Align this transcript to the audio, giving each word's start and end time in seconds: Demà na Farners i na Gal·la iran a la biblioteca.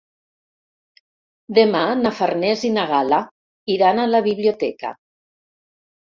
Demà 1.57 1.81
na 1.99 2.11
Farners 2.19 2.63
i 2.69 2.71
na 2.77 2.85
Gal·la 2.91 3.19
iran 3.75 4.01
a 4.01 4.07
la 4.13 4.23
biblioteca. 4.29 4.95